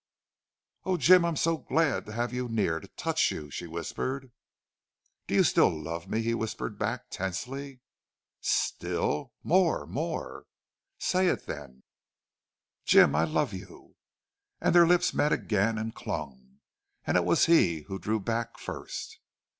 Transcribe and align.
"Oh, 0.83 0.97
Jim! 0.97 1.23
I'm 1.23 1.35
so 1.35 1.57
glad 1.59 2.07
to 2.07 2.13
have 2.13 2.33
you 2.33 2.49
near 2.49 2.79
to 2.79 2.87
touch 2.97 3.29
you," 3.29 3.51
she 3.51 3.67
whispered. 3.67 4.31
"Do 5.27 5.35
you 5.35 5.43
love 5.57 6.07
me 6.09 6.17
still?" 6.21 6.23
he 6.23 6.33
whispered 6.33 6.79
back, 6.79 7.11
tensely. 7.11 7.81
"Still? 8.39 9.31
More 9.43 9.85
more!" 9.85 10.47
"Say 10.97 11.27
it, 11.27 11.45
then." 11.45 11.83
"Jim, 12.83 13.15
I 13.15 13.25
love 13.25 13.53
you!" 13.53 13.95
And 14.59 14.73
their 14.73 14.87
lips 14.87 15.13
met 15.13 15.31
again 15.31 15.77
and 15.77 15.93
clung, 15.93 16.61
and 17.05 17.15
it 17.15 17.23
was 17.23 17.45
he 17.45 17.81
who 17.81 17.99
drew 17.99 18.19
back 18.19 18.57
first. 18.57 19.19